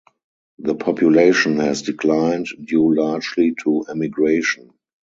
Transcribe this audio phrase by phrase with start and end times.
[0.57, 4.73] The population has declined due largely to emigration.